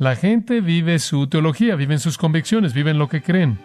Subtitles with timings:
[0.00, 3.58] La gente vive su teología, viven sus convicciones, viven lo que creen.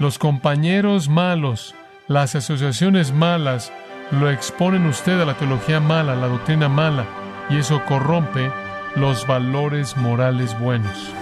[0.00, 1.76] Los compañeros malos,
[2.08, 3.72] las asociaciones malas,
[4.10, 7.06] lo exponen usted a la teología mala, a la doctrina mala,
[7.50, 8.50] y eso corrompe
[8.96, 11.12] los valores morales buenos.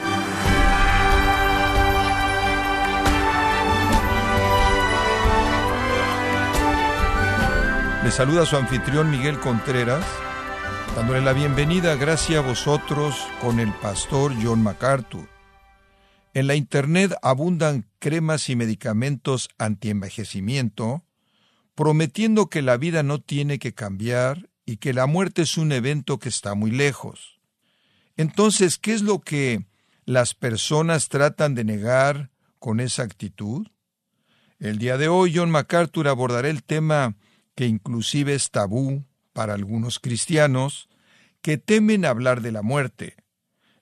[8.03, 10.07] Le saluda su anfitrión Miguel Contreras,
[10.95, 15.27] dándole la bienvenida, gracias a vosotros, con el pastor John MacArthur.
[16.35, 21.03] En la Internet abundan cremas y medicamentos antienvejecimiento,
[21.75, 26.19] prometiendo que la vida no tiene que cambiar y que la muerte es un evento
[26.19, 27.41] que está muy lejos.
[28.17, 29.64] Entonces, ¿qué es lo que
[30.05, 33.67] las personas tratan de negar con esa actitud?
[34.59, 37.17] El día de hoy John MacArthur abordará el tema
[37.55, 40.89] que inclusive es tabú para algunos cristianos
[41.41, 43.17] que temen hablar de la muerte.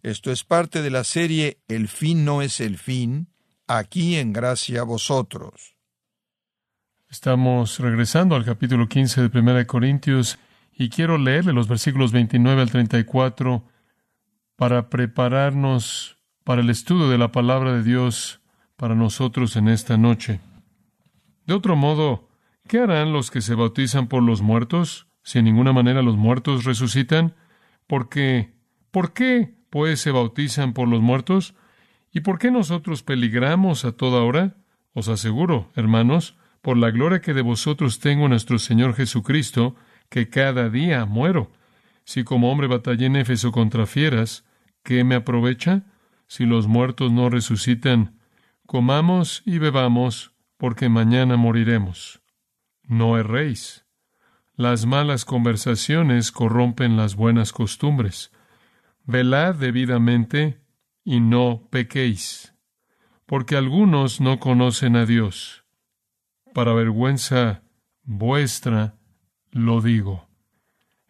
[0.02, 3.28] Esto es parte de la serie El fin no es el fin,
[3.66, 5.76] aquí en gracia a vosotros.
[7.10, 10.38] Estamos regresando al capítulo 15 de 1 Corintios
[10.72, 13.64] y quiero leerle los versículos 29 al 34
[14.56, 18.40] para prepararnos para el estudio de la palabra de Dios
[18.76, 20.40] para nosotros en esta noche.
[21.46, 22.30] De otro modo,
[22.70, 26.64] ¿Qué harán los que se bautizan por los muertos, si en ninguna manera los muertos
[26.64, 27.34] resucitan?
[27.86, 28.52] ¿Por qué?
[28.90, 31.54] ¿Por qué, pues, se bautizan por los muertos?
[32.12, 34.56] ¿Y por qué nosotros peligramos a toda hora?
[34.92, 39.76] Os aseguro, hermanos, por la gloria que de vosotros tengo nuestro Señor Jesucristo,
[40.08, 41.52] que cada día muero.
[42.04, 44.44] Si como hombre batallé en Éfeso contra fieras,
[44.82, 45.84] ¿qué me aprovecha?
[46.26, 48.18] Si los muertos no resucitan,
[48.66, 52.20] comamos y bebamos, porque mañana moriremos.
[52.82, 53.84] No erréis.
[54.60, 58.30] Las malas conversaciones corrompen las buenas costumbres.
[59.06, 60.60] Velad debidamente
[61.02, 62.54] y no pequéis,
[63.24, 65.64] porque algunos no conocen a Dios.
[66.52, 67.62] Para vergüenza
[68.02, 68.96] vuestra
[69.50, 70.28] lo digo.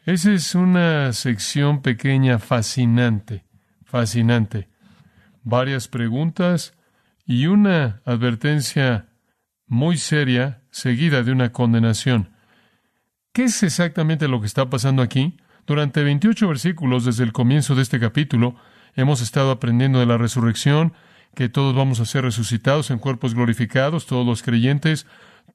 [0.05, 3.47] Esa es una sección pequeña fascinante,
[3.83, 4.69] fascinante.
[5.43, 6.78] Varias preguntas
[7.27, 9.09] y una advertencia
[9.66, 12.39] muy seria seguida de una condenación.
[13.33, 15.37] ¿Qué es exactamente lo que está pasando aquí?
[15.65, 18.57] Durante 28 versículos desde el comienzo de este capítulo
[18.97, 20.95] hemos estado aprendiendo de la resurrección,
[21.37, 25.07] que todos vamos a ser resucitados en cuerpos glorificados, todos los creyentes,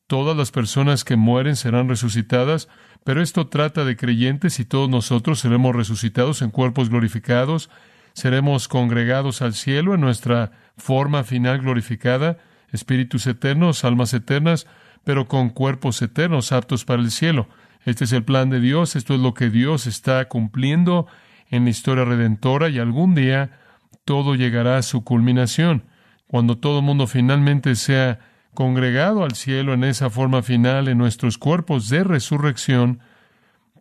[0.07, 2.69] todas las personas que mueren serán resucitadas,
[3.03, 7.69] pero esto trata de creyentes y todos nosotros seremos resucitados en cuerpos glorificados,
[8.13, 12.37] seremos congregados al cielo en nuestra forma final glorificada,
[12.71, 14.65] espíritus eternos, almas eternas,
[15.03, 17.49] pero con cuerpos eternos aptos para el cielo.
[17.85, 21.05] Este es el plan de Dios, esto es lo que Dios está cumpliendo
[21.49, 23.59] en la historia redentora y algún día
[24.05, 25.85] todo llegará a su culminación.
[26.27, 28.19] Cuando todo el mundo finalmente sea
[28.55, 33.01] congregado al cielo en esa forma final en nuestros cuerpos de resurrección,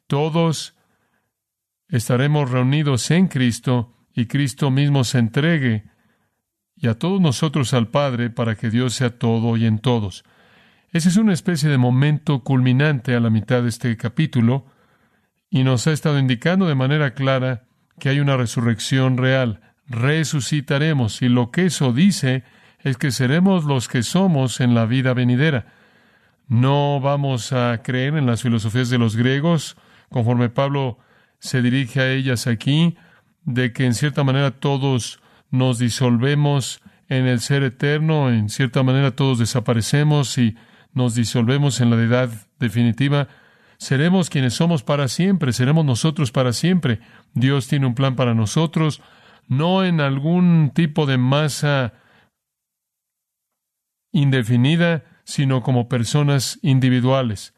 [0.07, 0.77] todos
[1.89, 5.85] estaremos reunidos en Cristo y Cristo mismo se entregue
[6.77, 10.25] y a todos nosotros al Padre para que Dios sea todo y en todos.
[10.95, 14.65] Ese es una especie de momento culminante a la mitad de este capítulo
[15.51, 17.65] y nos ha estado indicando de manera clara
[17.99, 19.61] que hay una resurrección real.
[19.89, 22.45] Resucitaremos y lo que eso dice
[22.79, 25.67] es que seremos los que somos en la vida venidera.
[26.47, 29.77] No vamos a creer en las filosofías de los griegos,
[30.11, 31.01] conforme Pablo
[31.41, 32.97] se dirige a ellas aquí,
[33.43, 39.11] de que en cierta manera todos nos disolvemos en el ser eterno, en cierta manera
[39.11, 40.57] todos desaparecemos y
[40.95, 43.29] nos disolvemos en la deidad definitiva,
[43.79, 47.01] seremos quienes somos para siempre, seremos nosotros para siempre.
[47.35, 49.03] Dios tiene un plan para nosotros,
[49.49, 51.95] no en algún tipo de masa
[54.13, 57.55] indefinida, sino como personas individuales.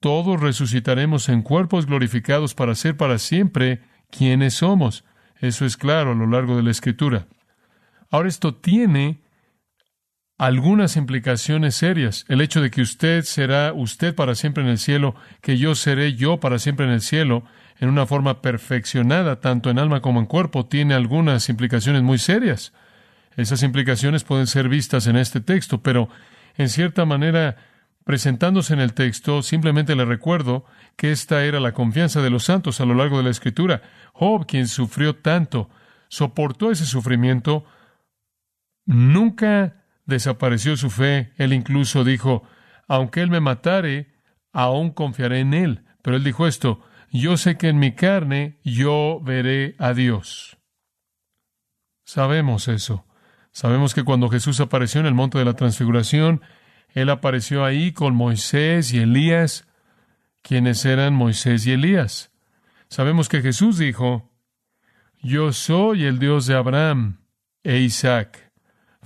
[0.00, 5.04] Todos resucitaremos en cuerpos glorificados para ser para siempre quienes somos.
[5.40, 7.26] Eso es claro a lo largo de la Escritura.
[8.10, 9.22] Ahora esto tiene
[10.38, 12.24] algunas implicaciones serias.
[12.28, 16.14] El hecho de que usted será usted para siempre en el cielo, que yo seré
[16.14, 17.44] yo para siempre en el cielo,
[17.78, 22.72] en una forma perfeccionada, tanto en alma como en cuerpo, tiene algunas implicaciones muy serias.
[23.36, 26.08] Esas implicaciones pueden ser vistas en este texto, pero
[26.56, 27.56] en cierta manera,
[28.04, 30.64] presentándose en el texto, simplemente le recuerdo
[30.96, 33.82] que esta era la confianza de los santos a lo largo de la Escritura.
[34.12, 35.68] Job, quien sufrió tanto,
[36.08, 37.66] soportó ese sufrimiento,
[38.86, 41.32] nunca desapareció su fe.
[41.36, 42.42] Él incluso dijo,
[42.88, 44.14] aunque Él me matare,
[44.52, 45.84] aún confiaré en Él.
[46.02, 46.80] Pero Él dijo esto,
[47.10, 50.58] yo sé que en mi carne yo veré a Dios.
[52.04, 53.04] Sabemos eso.
[53.50, 56.42] Sabemos que cuando Jesús apareció en el monte de la transfiguración,
[56.90, 59.66] Él apareció ahí con Moisés y Elías,
[60.42, 62.30] quienes eran Moisés y Elías.
[62.88, 64.30] Sabemos que Jesús dijo,
[65.20, 67.24] Yo soy el Dios de Abraham
[67.64, 68.45] e Isaac.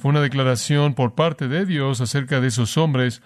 [0.00, 3.20] Fue una declaración por parte de Dios acerca de esos hombres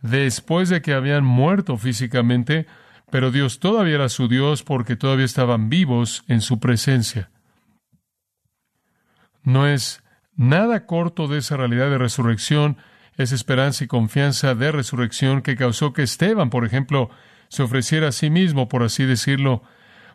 [0.00, 2.66] después de que habían muerto físicamente,
[3.10, 7.30] pero Dios todavía era su Dios porque todavía estaban vivos en su presencia.
[9.42, 10.04] No es
[10.36, 12.76] nada corto de esa realidad de resurrección,
[13.16, 17.10] esa esperanza y confianza de resurrección que causó que Esteban, por ejemplo,
[17.48, 19.64] se ofreciera a sí mismo, por así decirlo,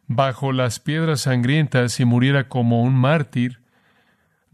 [0.08, 3.65] bajo las piedras sangrientas y muriera como un mártir,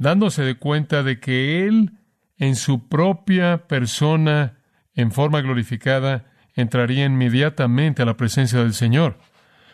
[0.01, 1.91] dándose de cuenta de que él,
[2.37, 4.57] en su propia persona,
[4.95, 6.25] en forma glorificada,
[6.55, 9.19] entraría inmediatamente a la presencia del Señor.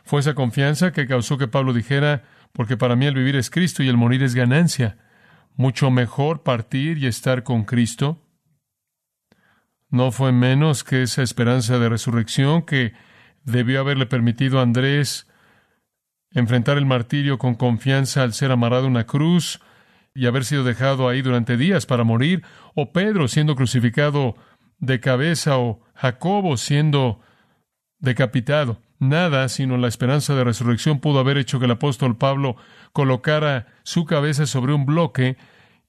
[0.04, 3.84] Fue esa confianza que causó que Pablo dijera, porque para mí el vivir es Cristo
[3.84, 4.98] y el morir es ganancia.
[5.56, 8.22] Mucho mejor partir y estar con Cristo.
[9.90, 12.92] No fue menos que esa esperanza de resurrección que
[13.46, 15.26] debió haberle permitido a Andrés
[16.32, 19.62] enfrentar el martirio con confianza al ser amarrado a una cruz
[20.18, 22.44] y haber sido dejado ahí durante días para morir,
[22.74, 24.36] o Pedro siendo crucificado
[24.80, 27.22] de cabeza, o Jacobo siendo
[28.00, 28.82] decapitado.
[28.98, 32.56] Nada sino la esperanza de resurrección pudo haber hecho que el apóstol Pablo
[32.94, 35.38] colocara su cabeza sobre un bloque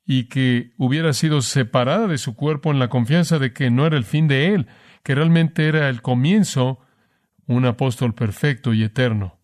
[0.04, 3.96] y que hubiera sido separada de su cuerpo en la confianza de que no era
[3.96, 4.66] el fin de él,
[5.04, 6.80] que realmente era el comienzo,
[7.46, 9.38] un apóstol perfecto y eterno.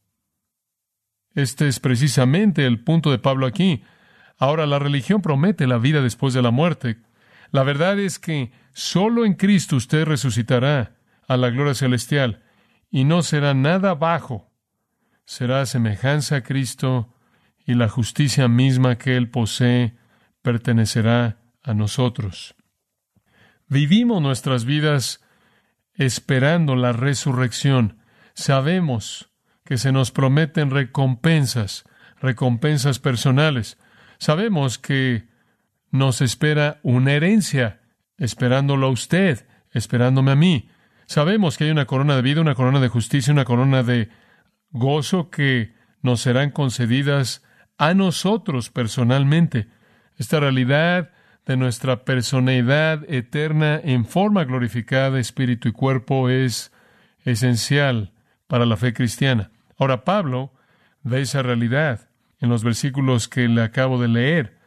[1.34, 3.82] Este es precisamente el punto de Pablo aquí.
[4.38, 6.98] Ahora, la religión promete la vida después de la muerte.
[7.50, 10.96] La verdad es que solo en Cristo usted resucitará
[11.28, 12.42] a la gloria celestial
[12.90, 14.50] y no será nada bajo.
[15.24, 17.14] Será semejanza a Cristo
[17.64, 19.96] y la justicia misma que Él posee
[20.42, 22.54] pertenecerá a nosotros.
[23.68, 25.22] Vivimos nuestras vidas
[25.94, 27.98] esperando la resurrección.
[28.34, 29.30] Sabemos
[29.64, 31.84] que se nos prometen recompensas,
[32.20, 33.78] recompensas personales.
[34.24, 35.28] Sabemos que
[35.90, 37.82] nos espera una herencia,
[38.16, 40.70] esperándolo a usted, esperándome a mí.
[41.04, 44.08] Sabemos que hay una corona de vida, una corona de justicia, una corona de
[44.70, 47.42] gozo que nos serán concedidas
[47.76, 49.68] a nosotros personalmente.
[50.16, 51.10] Esta realidad
[51.44, 56.72] de nuestra personalidad eterna en forma glorificada, espíritu y cuerpo, es
[57.26, 58.14] esencial
[58.46, 59.50] para la fe cristiana.
[59.76, 60.54] Ahora Pablo
[61.02, 62.08] ve esa realidad
[62.44, 64.64] en los versículos que le acabo de leer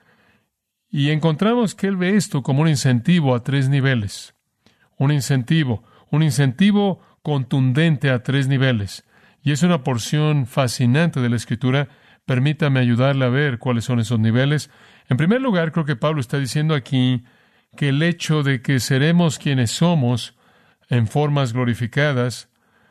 [0.90, 4.36] y encontramos que él ve esto como un incentivo a tres niveles.
[4.98, 9.06] Un incentivo, un incentivo contundente a tres niveles.
[9.44, 11.90] Y es una porción fascinante de la Escritura.
[12.26, 14.70] Permítame ayudarle a ver cuáles son esos niveles.
[15.10, 17.26] En primer lugar, creo que Pablo está diciendo aquí
[17.76, 20.36] que el hecho de que seremos quienes somos
[20.90, 22.50] en formas glorificadas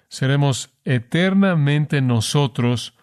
[0.08, 2.95] seremos eternamente nosotros,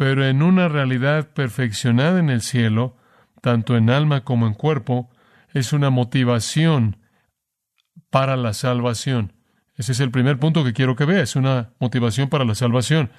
[0.00, 2.96] pero en una realidad perfeccionada en el cielo,
[3.42, 5.10] tanto en alma como en cuerpo,
[5.52, 6.96] es una motivación
[8.08, 9.34] para la salvación.
[9.76, 13.10] Ese es el primer punto que quiero que vea, es una motivación para la salvación.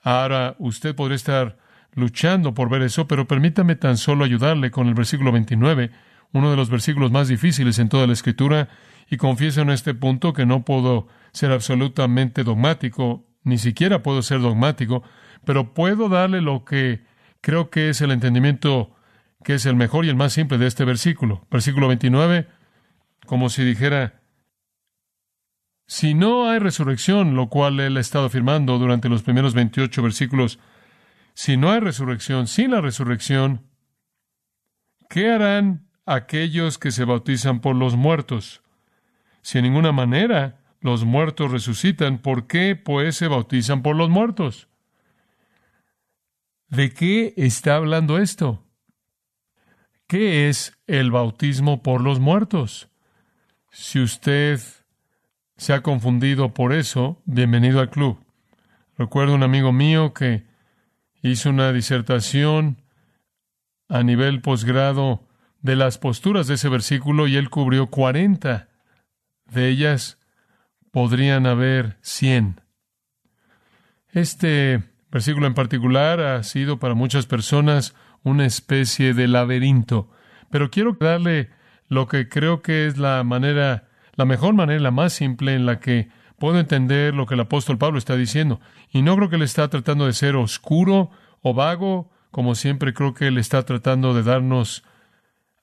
[0.00, 1.58] Ahora, usted podría estar
[1.92, 5.90] luchando por ver eso, pero permítame tan solo ayudarle con el versículo 29,
[6.30, 8.68] uno de los versículos más difíciles en toda la Escritura,
[9.10, 14.40] y confieso en este punto que no puedo ser absolutamente dogmático, ni siquiera puedo ser
[14.40, 15.02] dogmático,
[15.44, 17.04] pero puedo darle lo que
[17.40, 18.94] creo que es el entendimiento
[19.44, 21.46] que es el mejor y el más simple de este versículo.
[21.50, 22.48] Versículo 29,
[23.26, 24.20] como si dijera,
[25.86, 30.58] si no hay resurrección, lo cual él ha estado afirmando durante los primeros 28 versículos,
[31.34, 33.66] si no hay resurrección, sin la resurrección,
[35.08, 38.62] ¿qué harán aquellos que se bautizan por los muertos?
[39.42, 44.68] Si en ninguna manera los muertos resucitan, ¿por qué pues se bautizan por los muertos?
[46.72, 48.66] ¿De qué está hablando esto?
[50.06, 52.88] ¿Qué es el bautismo por los muertos?
[53.70, 54.58] Si usted
[55.58, 58.24] se ha confundido por eso, bienvenido al club.
[58.96, 60.46] Recuerdo un amigo mío que
[61.20, 62.80] hizo una disertación
[63.90, 65.28] a nivel posgrado
[65.60, 68.70] de las posturas de ese versículo y él cubrió 40
[69.44, 70.18] de ellas
[70.90, 72.62] podrían haber cien.
[74.08, 80.10] Este versículo en particular ha sido para muchas personas una especie de laberinto,
[80.50, 81.50] pero quiero darle
[81.88, 85.78] lo que creo que es la manera, la mejor manera, la más simple en la
[85.78, 88.60] que puedo entender lo que el apóstol Pablo está diciendo.
[88.90, 91.10] Y no creo que le está tratando de ser oscuro
[91.42, 94.82] o vago como siempre creo que Él está tratando de darnos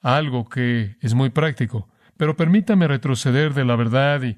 [0.01, 1.89] algo que es muy práctico.
[2.15, 4.38] Pero permítame retroceder de la verdad y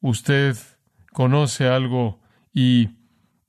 [0.00, 0.56] usted
[1.12, 2.20] conoce algo
[2.54, 2.90] y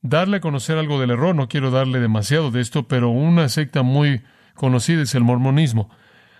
[0.01, 1.35] darle a conocer algo del error.
[1.35, 4.23] No quiero darle demasiado de esto, pero una secta muy
[4.55, 5.89] conocida es el mormonismo.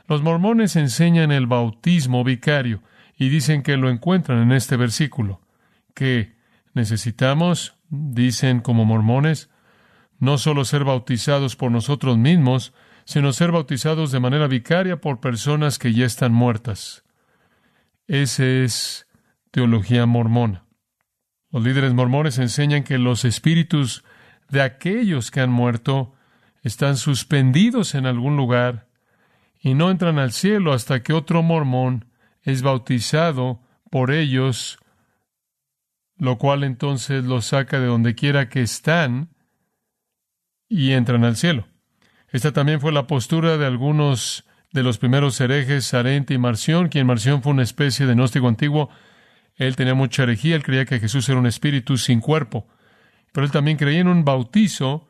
[0.08, 2.82] Los mormones enseñan el bautismo vicario
[3.18, 5.42] y dicen que lo encuentran en este versículo,
[5.94, 6.36] que
[6.74, 9.50] necesitamos, dicen como mormones,
[10.20, 12.74] no solo ser bautizados por nosotros mismos,
[13.06, 17.04] sino ser bautizados de manera vicaria por personas que ya están muertas.
[18.08, 19.08] Esa es
[19.52, 20.64] teología mormona.
[21.52, 24.04] Los líderes mormones enseñan que los espíritus
[24.50, 26.14] de aquellos que han muerto
[26.62, 28.88] están suspendidos en algún lugar
[29.62, 32.06] y no entran al cielo hasta que otro mormón
[32.44, 34.80] es bautizado por ellos,
[36.18, 39.30] lo cual entonces los saca de donde quiera que están
[40.68, 41.68] y entran al cielo.
[42.32, 47.08] Esta también fue la postura de algunos de los primeros herejes, Sarente y Marción, quien
[47.08, 48.90] Marción fue una especie de gnóstico antiguo.
[49.60, 52.68] Él tenía mucha herejía, él creía que Jesús era un espíritu sin cuerpo,
[53.32, 55.08] pero él también creía en un bautizo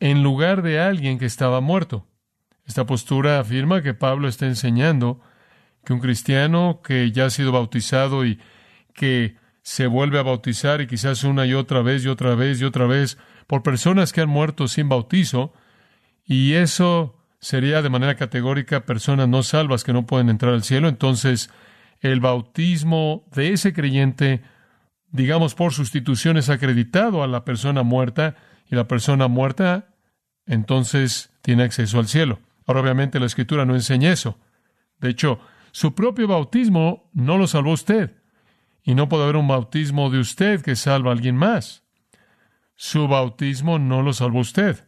[0.00, 2.06] en lugar de alguien que estaba muerto.
[2.64, 5.20] Esta postura afirma que Pablo está enseñando
[5.84, 8.38] que un cristiano que ya ha sido bautizado y
[8.94, 12.64] que se vuelve a bautizar y quizás una y otra vez y otra vez y
[12.64, 15.52] otra vez por personas que han muerto sin bautizo,
[16.24, 20.88] y eso sería de manera categórica personas no salvas que no pueden entrar al cielo,
[20.88, 21.50] entonces
[22.00, 24.42] el bautismo de ese creyente,
[25.10, 28.36] digamos por sustitución, es acreditado a la persona muerta,
[28.70, 29.94] y la persona muerta
[30.46, 32.40] entonces tiene acceso al cielo.
[32.66, 34.38] Ahora obviamente la escritura no enseña eso.
[35.00, 35.40] De hecho,
[35.72, 38.16] su propio bautismo no lo salvó usted.
[38.82, 41.84] Y no puede haber un bautismo de usted que salva a alguien más.
[42.74, 44.86] Su bautismo no lo salvó usted.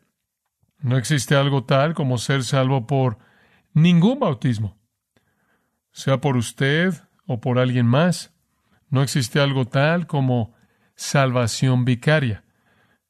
[0.79, 3.19] No existe algo tal como ser salvo por
[3.75, 4.79] ningún bautismo,
[6.00, 6.95] sea por usted
[7.26, 8.33] o por alguien más.
[8.88, 10.54] No existe algo tal como
[10.97, 12.42] salvación vicaria.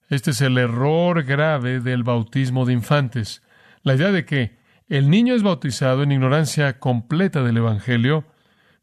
[0.09, 3.43] Este es el error grave del bautismo de infantes.
[3.83, 8.25] La idea de que el niño es bautizado en ignorancia completa del Evangelio,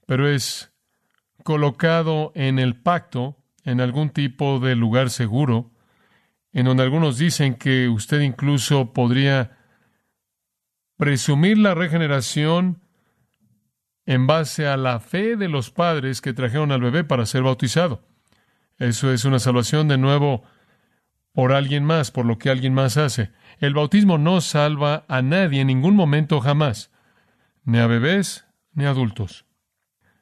[0.06, 0.72] pero es
[1.44, 5.72] colocado en el pacto, en algún tipo de lugar seguro,
[6.54, 9.58] en donde algunos dicen que usted incluso podría
[10.96, 12.87] presumir la regeneración
[14.08, 18.08] en base a la fe de los padres que trajeron al bebé para ser bautizado.
[18.80, 20.44] Eso es una salvación de nuevo
[21.34, 23.32] por alguien más, por lo que alguien más hace.
[23.60, 26.90] El bautismo no salva a nadie en ningún momento jamás,
[27.66, 29.46] ni a bebés ni a adultos.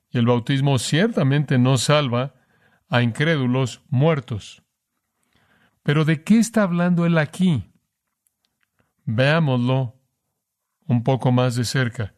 [0.10, 2.34] Y el bautismo ciertamente no salva
[2.90, 4.64] a incrédulos muertos.
[5.84, 7.72] Pero ¿de qué está hablando él aquí?
[9.04, 10.02] Veámoslo
[10.88, 12.16] un poco más de cerca.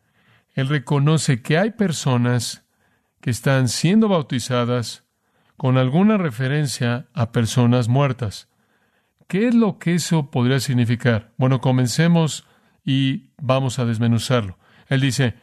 [0.57, 2.65] Él reconoce que hay personas
[3.21, 5.03] que están siendo bautizadas
[5.55, 8.49] con alguna referencia a personas muertas.
[9.27, 11.31] ¿Qué es lo que eso podría significar?
[11.37, 12.47] Bueno, comencemos
[12.83, 14.57] y vamos a desmenuzarlo.
[14.87, 15.35] Él dice,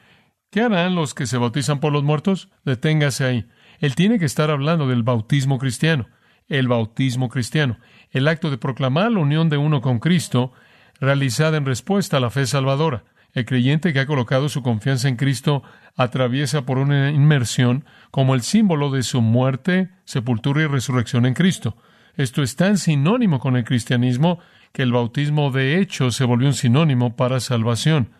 [0.50, 2.48] ¿qué harán los que se bautizan por los muertos?
[2.64, 3.48] Deténgase ahí.
[3.78, 6.08] Él tiene que estar hablando del bautismo cristiano.
[6.48, 7.78] El bautismo cristiano.
[8.10, 10.52] El acto de proclamar la unión de uno con Cristo,
[10.98, 13.04] realizada en respuesta a la fe salvadora.
[13.34, 15.64] El creyente que ha colocado su confianza en Cristo
[15.96, 21.76] atraviesa por una inmersión como el símbolo de su muerte, sepultura y resurrección en Cristo.
[22.16, 24.38] Esto es tan sinónimo con el cristianismo
[24.72, 28.12] que el bautismo de hecho se volvió un sinónimo para salvación.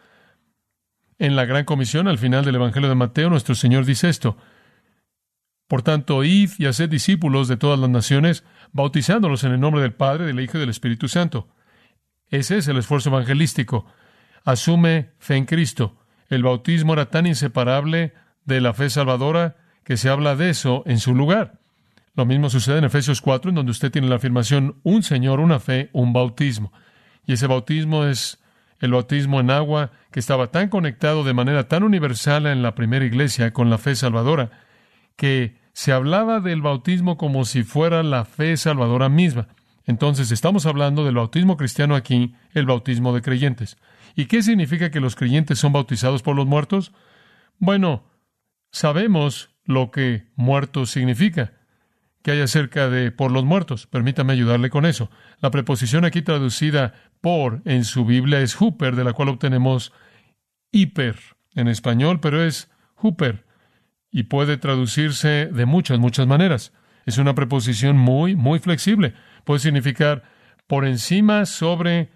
[1.21, 4.37] En la Gran Comisión, al final del Evangelio de Mateo, nuestro Señor dice esto.
[5.69, 9.95] Por tanto, id y haced discípulos de todas las naciones, bautizándolos en el nombre del
[9.95, 11.49] Padre, del Hijo y del Espíritu Santo.
[12.31, 13.87] Ese es el esfuerzo evangelístico.
[14.45, 15.97] Asume fe en Cristo.
[16.29, 18.13] El bautismo era tan inseparable
[18.45, 21.61] de la fe salvadora que se habla de eso en su lugar.
[22.15, 25.59] Lo mismo sucede en Efesios 4, en donde usted tiene la afirmación un Señor, una
[25.59, 26.73] fe, un bautismo.
[27.27, 28.39] Y ese bautismo es
[28.81, 33.05] el bautismo en agua que estaba tan conectado de manera tan universal en la primera
[33.05, 34.51] iglesia con la fe salvadora,
[35.17, 39.49] que se hablaba del bautismo como si fuera la fe salvadora misma.
[39.85, 43.77] Entonces estamos hablando del bautismo cristiano aquí, el bautismo de creyentes.
[44.15, 46.93] ¿Y qué significa que los creyentes son bautizados por los muertos?
[47.59, 48.05] Bueno,
[48.71, 51.53] sabemos lo que muertos significa
[52.23, 53.87] que hay acerca de por los muertos.
[53.87, 55.11] Permítame ayudarle con eso.
[55.41, 59.93] La preposición aquí traducida por en su Biblia es huper, de la cual obtenemos
[60.73, 61.17] hiper
[61.55, 63.45] en español, pero es huper
[64.11, 66.73] y puede traducirse de muchas, muchas maneras.
[67.05, 69.13] Es una preposición muy, muy flexible.
[69.45, 70.23] Puede significar
[70.67, 72.11] por encima, sobre,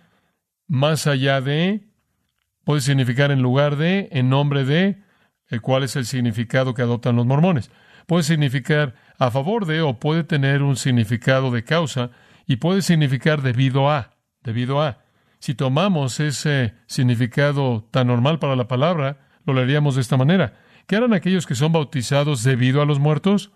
[0.66, 1.88] más allá de,
[2.64, 5.02] puede significar en lugar de, en nombre de,
[5.48, 7.70] el cual es el significado que adoptan los mormones.
[8.06, 12.10] Puede significar a favor de o puede tener un significado de causa
[12.46, 15.04] y puede significar debido a, debido a.
[15.40, 20.54] Si tomamos ese significado tan normal para la palabra, lo leeríamos de esta manera.
[20.86, 23.52] ¿Qué harán aquellos que son bautizados debido a los muertos?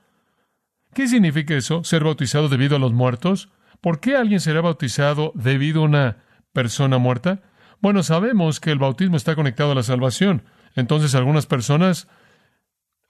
[0.94, 3.48] ¿Qué significa eso, ser bautizado debido a los muertos?
[3.82, 6.16] ¿Por qué alguien será bautizado debido a una
[6.52, 7.42] persona muerta?
[7.80, 10.44] Bueno, sabemos que el bautismo está conectado a la salvación.
[10.76, 12.06] Entonces algunas personas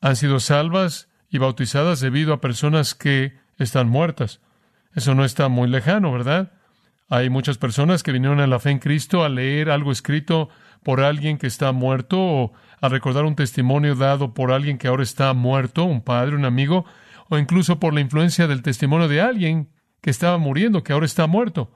[0.00, 4.40] han sido salvas y bautizadas debido a personas que están muertas.
[4.94, 6.54] Eso no está muy lejano, ¿verdad?
[7.10, 10.48] Hay muchas personas que vinieron a la fe en Cristo a leer algo escrito
[10.82, 15.02] por alguien que está muerto o a recordar un testimonio dado por alguien que ahora
[15.02, 16.86] está muerto, un padre, un amigo,
[17.28, 19.68] o incluso por la influencia del testimonio de alguien
[20.02, 21.72] que estaba muriendo, que ahora está muerto.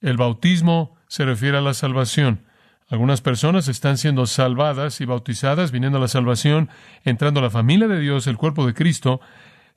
[0.00, 2.46] El bautismo se refiere a la salvación.
[2.88, 6.70] Algunas personas están siendo salvadas y bautizadas, viniendo a la salvación,
[7.04, 9.20] entrando a la familia de Dios, el cuerpo de Cristo,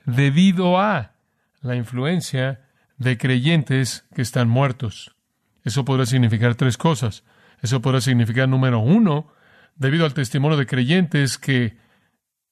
[0.05, 1.13] debido a
[1.62, 2.62] la influencia
[2.98, 5.15] de creyentes que están muertos.
[5.63, 7.24] Eso podría significar tres cosas.
[7.62, 9.32] Eso podría significar, número uno,
[9.75, 11.77] debido al testimonio de creyentes que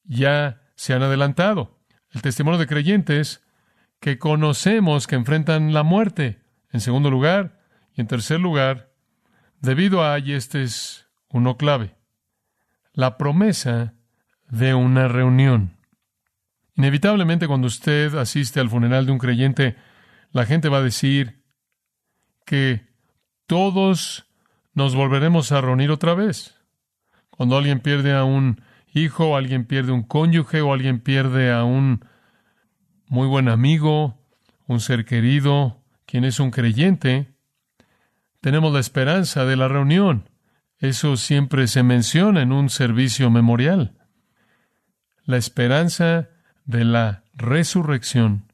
[0.04, 1.80] ya se han adelantado.
[2.12, 3.44] El testimonio de creyentes
[4.02, 6.42] que conocemos que enfrentan la muerte.
[6.74, 7.62] En segundo lugar,
[7.94, 8.92] y en tercer lugar,
[9.62, 11.96] debido a, y este es uno clave,
[12.94, 13.94] la promesa
[14.50, 15.78] de una reunión.
[16.76, 19.78] Inevitablemente cuando usted asiste al funeral de un creyente,
[20.32, 21.44] la gente va a decir
[22.46, 22.88] que
[23.46, 24.26] todos
[24.74, 26.58] nos volveremos a reunir otra vez.
[27.30, 28.62] Cuando alguien pierde a un
[28.94, 32.04] hijo, alguien pierde un cónyuge, o alguien pierde a un
[33.12, 34.18] muy buen amigo,
[34.68, 37.36] un ser querido, quien es un creyente,
[38.40, 40.30] tenemos la esperanza de la reunión.
[40.78, 43.98] Eso siempre se menciona en un servicio memorial.
[45.26, 46.30] La esperanza
[46.64, 48.54] de la resurrección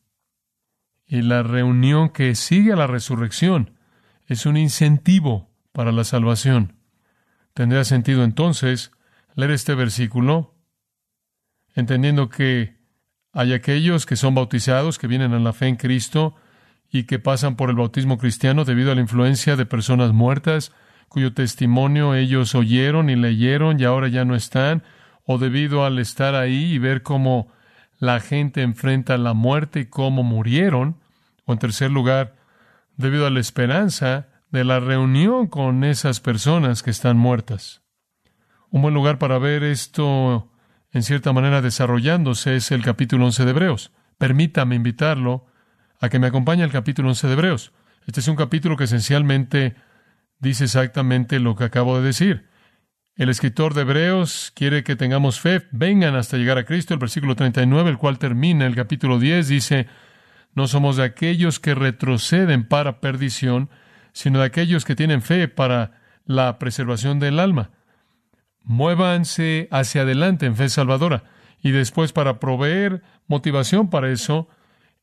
[1.06, 3.78] y la reunión que sigue a la resurrección
[4.26, 6.78] es un incentivo para la salvación.
[7.54, 8.90] Tendría sentido entonces
[9.36, 10.56] leer este versículo
[11.76, 12.77] entendiendo que
[13.38, 16.34] hay aquellos que son bautizados, que vienen a la fe en Cristo
[16.90, 20.72] y que pasan por el bautismo cristiano debido a la influencia de personas muertas,
[21.08, 24.82] cuyo testimonio ellos oyeron y leyeron y ahora ya no están,
[25.24, 27.54] o debido al estar ahí y ver cómo
[28.00, 30.98] la gente enfrenta la muerte y cómo murieron,
[31.46, 32.38] o en tercer lugar,
[32.96, 37.84] debido a la esperanza de la reunión con esas personas que están muertas.
[38.72, 40.50] Un buen lugar para ver esto
[40.92, 43.92] en cierta manera desarrollándose es el capítulo 11 de Hebreos.
[44.18, 45.46] Permítame invitarlo
[46.00, 47.74] a que me acompañe al capítulo 11 de Hebreos.
[48.06, 49.76] Este es un capítulo que esencialmente
[50.40, 52.48] dice exactamente lo que acabo de decir.
[53.16, 56.94] El escritor de Hebreos quiere que tengamos fe, vengan hasta llegar a Cristo.
[56.94, 59.88] El versículo 39, el cual termina el capítulo 10, dice,
[60.54, 63.70] no somos de aquellos que retroceden para perdición,
[64.14, 67.72] sino de aquellos que tienen fe para la preservación del alma.
[68.68, 71.24] Muévanse hacia adelante en fe salvadora.
[71.62, 74.50] Y después, para proveer motivación para eso,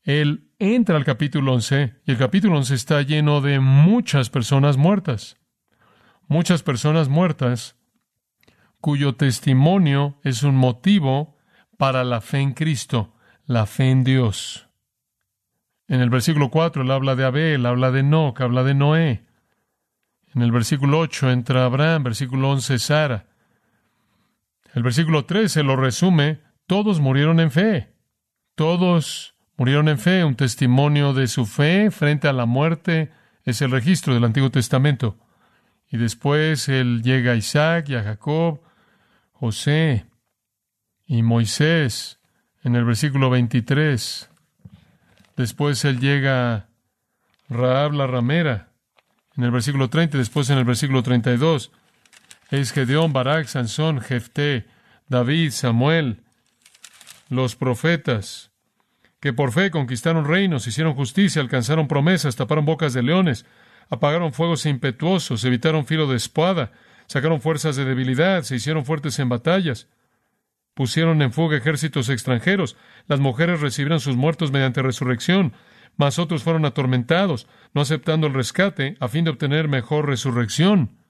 [0.03, 5.37] él entra al capítulo 11 y el capítulo 11 está lleno de muchas personas muertas.
[6.27, 7.75] Muchas personas muertas
[8.81, 11.35] cuyo testimonio es un motivo
[11.75, 13.15] para la fe en Cristo,
[13.47, 14.69] la fe en Dios.
[15.87, 19.25] En el versículo 4 él habla de Abel, habla de Enoch, habla de Noé.
[20.35, 23.34] En el versículo 8 entra Abraham, versículo 11 Sara.
[24.75, 27.93] El versículo 13 lo resume, todos murieron en fe.
[28.55, 33.09] Todos murieron en fe, un testimonio de su fe frente a la muerte
[33.45, 35.17] es el registro del Antiguo Testamento.
[35.89, 38.63] Y después él llega a Isaac y a Jacob,
[39.31, 40.07] José
[41.05, 42.19] y Moisés
[42.61, 44.29] en el versículo 23.
[45.37, 46.69] Después él llega a
[47.47, 48.73] Raab la ramera
[49.37, 50.17] en el versículo 30.
[50.17, 51.71] Después en el versículo 32
[52.49, 54.65] es Gedeón, Barak, Sansón, Jefté,
[55.07, 56.21] David, Samuel,
[57.29, 58.51] los profetas,
[59.19, 63.45] que por fe conquistaron reinos, hicieron justicia, alcanzaron promesas, taparon bocas de leones,
[63.89, 66.71] apagaron fuegos impetuosos, evitaron filo de espada,
[67.07, 69.87] sacaron fuerzas de debilidad, se hicieron fuertes en batallas,
[70.73, 72.77] pusieron en fuga ejércitos extranjeros,
[73.07, 75.53] las mujeres recibieron sus muertos mediante resurrección,
[75.97, 81.04] mas otros fueron atormentados, no aceptando el rescate, a fin de obtener mejor resurrección.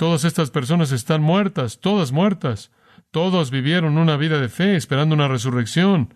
[0.00, 2.72] Todas estas personas están muertas, todas muertas.
[3.10, 6.14] Todos vivieron una vida de fe, esperando una resurrección.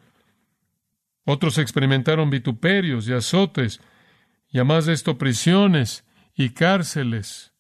[1.27, 3.83] Otros experimentaron vituperios y azotes,
[4.49, 7.53] y además de esto prisiones y cárceles.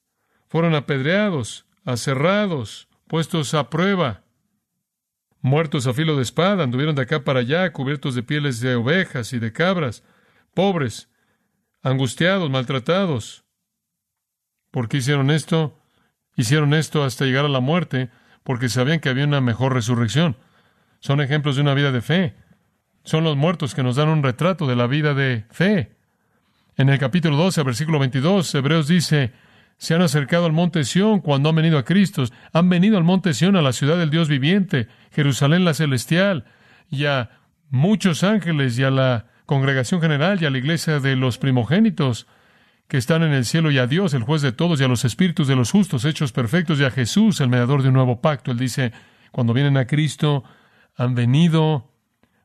[0.48, 4.22] Fueron apedreados, aserrados, puestos a prueba,
[5.42, 9.34] muertos a filo de espada, anduvieron de acá para allá, cubiertos de pieles de ovejas
[9.34, 10.04] y de cabras,
[10.54, 11.10] pobres,
[11.82, 13.44] angustiados, maltratados.
[14.70, 15.83] ¿Por qué hicieron esto?
[16.36, 18.10] Hicieron esto hasta llegar a la muerte,
[18.42, 20.36] porque sabían que había una mejor resurrección.
[21.00, 22.34] Son ejemplos de una vida de fe.
[23.04, 25.92] Son los muertos que nos dan un retrato de la vida de fe.
[26.76, 29.32] En el capítulo 12, versículo 22, Hebreos dice,
[29.76, 33.34] se han acercado al monte Sión cuando han venido a Cristo, han venido al monte
[33.34, 36.46] Sión, a la ciudad del Dios viviente, Jerusalén la celestial,
[36.90, 37.30] y a
[37.70, 42.26] muchos ángeles, y a la congregación general, y a la iglesia de los primogénitos
[42.88, 45.04] que están en el cielo, y a Dios, el juez de todos, y a los
[45.04, 48.50] espíritus de los justos, hechos perfectos, y a Jesús, el mediador de un nuevo pacto.
[48.50, 48.92] Él dice,
[49.32, 50.44] cuando vienen a Cristo,
[50.96, 51.90] han venido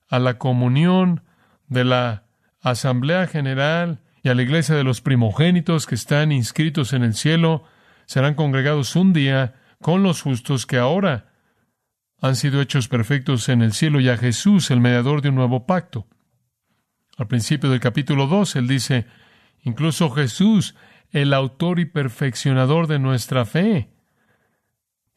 [0.07, 1.23] a la comunión
[1.67, 2.23] de la
[2.61, 7.63] asamblea general y a la iglesia de los primogénitos que están inscritos en el cielo,
[8.05, 11.29] serán congregados un día con los justos que ahora
[12.21, 15.65] han sido hechos perfectos en el cielo y a Jesús, el mediador de un nuevo
[15.65, 16.07] pacto.
[17.17, 19.05] Al principio del capítulo 2, él dice,
[19.63, 20.75] incluso Jesús,
[21.11, 23.89] el autor y perfeccionador de nuestra fe,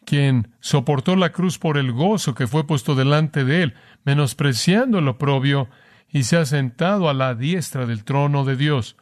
[0.04, 3.74] quien soportó la cruz por el gozo que fue puesto delante de él,
[4.04, 5.68] menospreciando el oprobio,
[6.08, 8.96] y se ha sentado a la diestra del trono de Dios.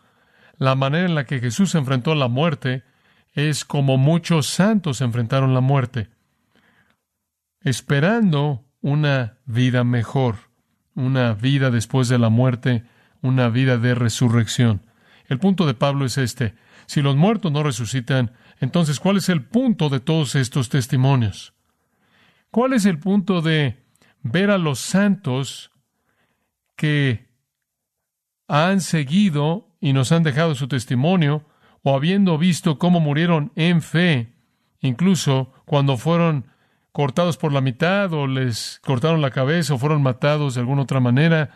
[0.59, 2.85] La manera en la que Jesús enfrentó la muerte
[3.33, 6.11] es como muchos santos enfrentaron la muerte,
[7.63, 10.37] esperando una vida mejor,
[10.95, 12.85] una vida después de la muerte,
[13.23, 14.83] una vida de resurrección.
[15.31, 16.55] El punto de Pablo es este.
[16.87, 21.55] Si los muertos no resucitan, entonces, ¿cuál es el punto de todos estos testimonios?
[22.51, 23.87] ¿Cuál es el punto de
[24.23, 25.71] ver a los santos
[26.75, 27.29] que
[28.49, 31.47] han seguido y nos han dejado su testimonio,
[31.83, 34.35] o habiendo visto cómo murieron en fe,
[34.81, 36.47] incluso cuando fueron
[36.91, 40.99] cortados por la mitad, o les cortaron la cabeza, o fueron matados de alguna otra
[40.99, 41.51] manera.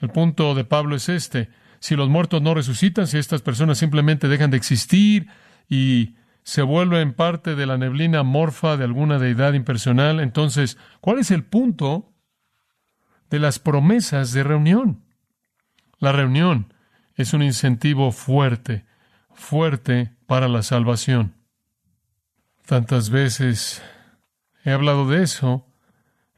[0.00, 1.50] El punto de Pablo es este.
[1.82, 5.26] Si los muertos no resucitan, si estas personas simplemente dejan de existir
[5.68, 6.14] y
[6.44, 11.42] se vuelven parte de la neblina morfa de alguna deidad impersonal, entonces, ¿cuál es el
[11.42, 12.12] punto
[13.30, 15.02] de las promesas de reunión?
[15.98, 16.72] La reunión
[17.16, 18.86] es un incentivo fuerte,
[19.34, 21.34] fuerte para la salvación.
[22.64, 23.82] Tantas veces
[24.64, 25.66] he hablado de eso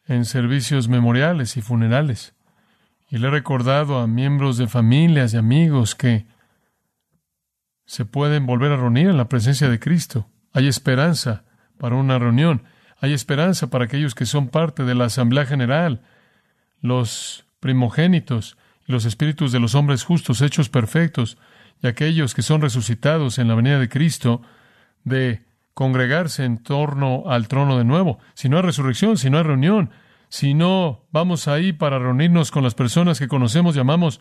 [0.07, 2.34] en servicios memoriales y funerales,
[3.11, 6.27] y le he recordado a miembros de familias y amigos que
[7.87, 10.29] se pueden volver a reunir en la presencia de Cristo.
[10.53, 11.45] Hay esperanza
[11.79, 12.65] para una reunión.
[13.01, 16.03] Hay esperanza para aquellos que son parte de la Asamblea General,
[16.81, 21.37] los primogénitos y los espíritus de los hombres justos hechos perfectos,
[21.83, 24.43] y aquellos que son resucitados en la venida de Cristo,
[25.03, 28.19] de congregarse en torno al trono de nuevo.
[28.35, 29.91] Si no hay resurrección, si no hay reunión,
[30.29, 34.21] si no vamos ahí para reunirnos con las personas que conocemos, llamamos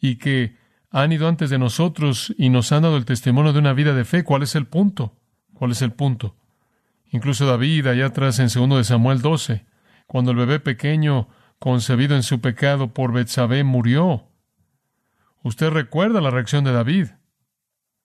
[0.00, 0.56] y que
[0.90, 4.04] han ido antes de nosotros y nos han dado el testimonio de una vida de
[4.04, 4.22] fe.
[4.22, 5.16] ¿Cuál es el punto?
[5.52, 6.36] ¿Cuál es el punto?
[7.10, 9.64] Incluso David, allá atrás en 2 de Samuel 12,
[10.06, 14.28] cuando el bebé pequeño, concebido en su pecado por Betsabé, murió.
[15.42, 17.08] Usted recuerda la reacción de David.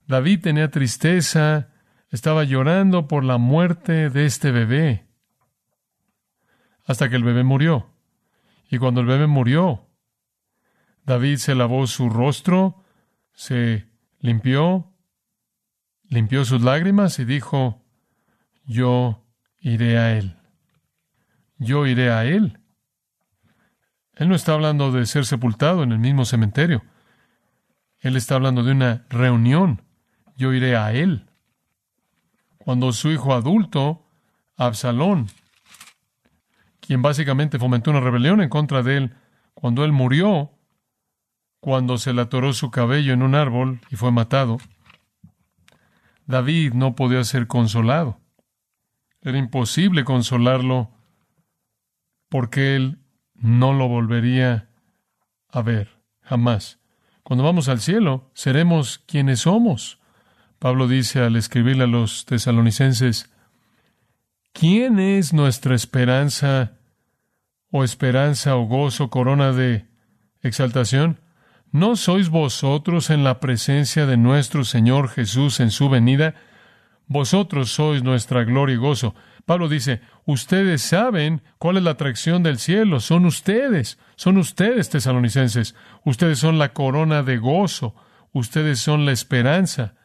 [0.08, 1.70] David tenía tristeza,
[2.10, 5.09] estaba llorando por la muerte de este bebé,
[6.90, 7.88] hasta que el bebé murió.
[8.72, 9.86] Y cuando el bebé murió,
[11.06, 12.84] David se lavó su rostro,
[13.32, 13.86] se
[14.18, 14.92] limpió,
[16.06, 17.86] limpió sus lágrimas y dijo,
[18.66, 19.24] yo
[19.60, 20.36] iré a él.
[21.60, 22.58] Yo iré a él.
[24.16, 26.84] Él no está hablando de ser sepultado en el mismo cementerio.
[28.00, 29.84] Él está hablando de una reunión.
[30.36, 31.30] Yo iré a él.
[32.58, 34.08] Cuando su hijo adulto,
[34.58, 35.28] Absalón,
[36.90, 39.16] quien básicamente fomentó una rebelión en contra de él,
[39.54, 40.54] cuando él murió,
[41.60, 44.58] cuando se le atoró su cabello en un árbol y fue matado,
[46.26, 48.20] David no podía ser consolado.
[49.22, 50.90] Era imposible consolarlo
[52.28, 52.98] porque él
[53.36, 54.72] no lo volvería
[55.48, 56.80] a ver jamás.
[57.22, 60.00] Cuando vamos al cielo, seremos quienes somos.
[60.58, 63.32] Pablo dice al escribirle a los tesalonicenses,
[64.54, 66.79] ¿quién es nuestra esperanza
[67.72, 69.86] o esperanza o gozo, corona de
[70.42, 71.20] exaltación?
[71.72, 76.34] ¿No sois vosotros en la presencia de nuestro Señor Jesús en su venida?
[77.06, 79.16] Vosotros sois nuestra gloria y gozo.
[79.46, 85.76] Pablo dice, ustedes saben cuál es la atracción del cielo, son ustedes, son ustedes tesalonicenses,
[86.06, 87.96] ustedes son la corona de gozo,
[88.32, 89.96] ustedes son la esperanza,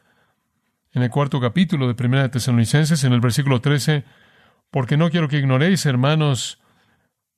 [0.95, 4.05] en el cuarto capítulo de Primera de Tesalonicenses, en el versículo 13,
[4.71, 6.59] porque no quiero que ignoréis, hermanos,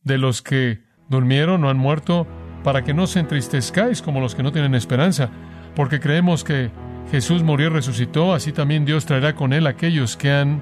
[0.07, 2.25] de los que durmieron o han muerto,
[2.63, 5.29] para que no se entristezcáis como los que no tienen esperanza,
[5.75, 6.71] porque creemos que
[7.11, 10.61] Jesús murió y resucitó, así también Dios traerá con él a aquellos que han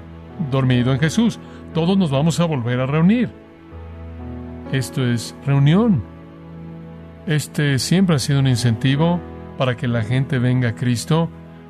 [0.50, 1.40] dormido en Jesús.
[1.74, 3.30] Todos nos vamos a volver a reunir.
[4.72, 6.04] Esto es reunión.
[7.26, 9.20] Este siempre ha sido un incentivo
[9.58, 11.28] para que la gente venga a Cristo.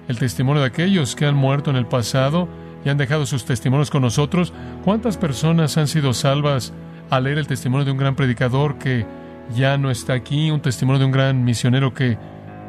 [0.09, 2.49] El testimonio de aquellos que han muerto en el pasado
[2.85, 4.53] y han dejado sus testimonios con nosotros.
[4.85, 6.73] ¿Cuántas personas han sido salvas
[7.11, 9.07] al leer el testimonio de un gran predicador que
[9.55, 10.51] ya no está aquí?
[10.51, 12.19] Un testimonio de un gran misionero que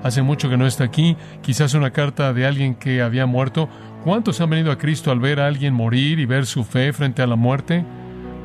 [0.03, 1.17] hace mucho que no está aquí.
[1.41, 3.69] Quizás una carta de alguien que había muerto.
[4.03, 7.21] ¿Cuántos han venido a Cristo al ver a alguien morir y ver su fe frente
[7.21, 7.83] a la muerte?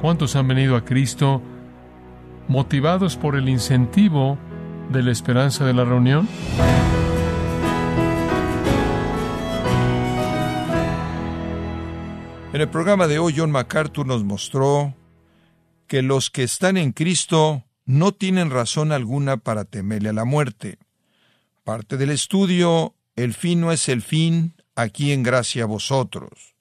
[0.00, 1.42] ¿Cuántos han venido a Cristo
[2.48, 4.38] motivados por el incentivo
[4.90, 6.28] de la esperanza de la reunión?
[12.52, 14.94] En el programa de hoy, John MacArthur nos mostró
[15.92, 20.78] que los que están en Cristo no tienen razón alguna para temerle a la muerte.
[21.64, 26.54] Parte del estudio, el fin no es el fin, aquí en gracia a vosotros.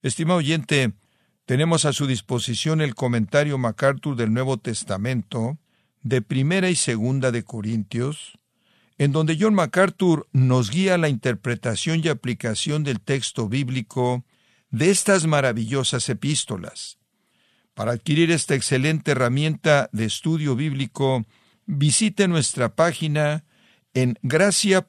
[0.00, 0.94] Estimado oyente,
[1.44, 5.58] tenemos a su disposición el comentario MacArthur del Nuevo Testamento,
[6.00, 8.38] de Primera y Segunda de Corintios,
[8.96, 14.24] en donde John MacArthur nos guía la interpretación y aplicación del texto bíblico
[14.70, 16.98] de estas maravillosas epístolas.
[17.78, 21.24] Para adquirir esta excelente herramienta de estudio bíblico,
[21.64, 23.44] visite nuestra página
[23.94, 24.82] en gracia.org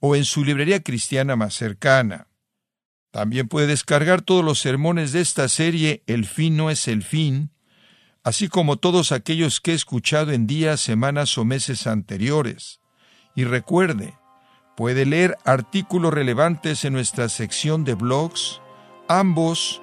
[0.00, 2.26] o en su librería cristiana más cercana.
[3.12, 7.52] También puede descargar todos los sermones de esta serie El fin no es el fin,
[8.24, 12.80] así como todos aquellos que he escuchado en días, semanas o meses anteriores.
[13.36, 14.14] Y recuerde,
[14.76, 18.60] puede leer artículos relevantes en nuestra sección de blogs,
[19.06, 19.82] ambos